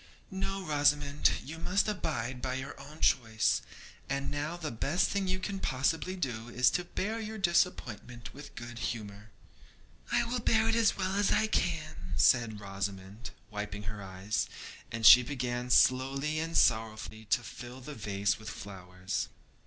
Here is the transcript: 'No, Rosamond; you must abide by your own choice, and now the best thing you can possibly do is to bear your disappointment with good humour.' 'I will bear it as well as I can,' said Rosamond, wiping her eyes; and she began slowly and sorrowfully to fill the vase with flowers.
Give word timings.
'No, 0.31 0.65
Rosamond; 0.65 1.29
you 1.45 1.59
must 1.59 1.87
abide 1.87 2.41
by 2.41 2.55
your 2.55 2.73
own 2.79 3.01
choice, 3.01 3.61
and 4.09 4.31
now 4.31 4.57
the 4.57 4.71
best 4.71 5.11
thing 5.11 5.27
you 5.27 5.37
can 5.37 5.59
possibly 5.59 6.15
do 6.15 6.49
is 6.49 6.71
to 6.71 6.83
bear 6.85 7.19
your 7.19 7.37
disappointment 7.37 8.33
with 8.33 8.55
good 8.55 8.79
humour.' 8.79 9.29
'I 10.11 10.23
will 10.23 10.39
bear 10.39 10.67
it 10.67 10.75
as 10.75 10.97
well 10.97 11.13
as 11.13 11.31
I 11.31 11.45
can,' 11.45 12.15
said 12.15 12.59
Rosamond, 12.59 13.29
wiping 13.51 13.83
her 13.83 14.01
eyes; 14.01 14.49
and 14.91 15.05
she 15.05 15.21
began 15.21 15.69
slowly 15.69 16.39
and 16.39 16.57
sorrowfully 16.57 17.25
to 17.25 17.41
fill 17.43 17.79
the 17.79 17.93
vase 17.93 18.39
with 18.39 18.49
flowers. 18.49 19.27